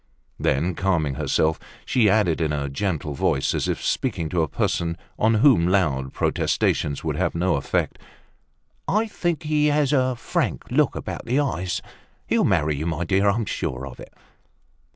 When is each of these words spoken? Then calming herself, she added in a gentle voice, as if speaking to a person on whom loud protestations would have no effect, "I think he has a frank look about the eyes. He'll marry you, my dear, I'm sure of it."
Then 0.39 0.73
calming 0.73 1.13
herself, 1.13 1.59
she 1.85 2.09
added 2.09 2.41
in 2.41 2.51
a 2.51 2.69
gentle 2.69 3.13
voice, 3.13 3.53
as 3.53 3.67
if 3.67 3.83
speaking 3.83 4.29
to 4.29 4.41
a 4.41 4.47
person 4.47 4.97
on 5.19 5.35
whom 5.35 5.67
loud 5.67 6.11
protestations 6.11 7.03
would 7.03 7.15
have 7.17 7.35
no 7.35 7.53
effect, 7.55 7.99
"I 8.87 9.05
think 9.05 9.43
he 9.43 9.67
has 9.67 9.93
a 9.93 10.15
frank 10.15 10.71
look 10.71 10.95
about 10.95 11.25
the 11.25 11.39
eyes. 11.39 11.83
He'll 12.25 12.43
marry 12.45 12.75
you, 12.77 12.87
my 12.87 13.03
dear, 13.05 13.29
I'm 13.29 13.45
sure 13.45 13.85
of 13.85 13.99
it." 13.99 14.11